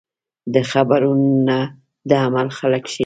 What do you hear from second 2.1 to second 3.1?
عمل خلک شئ.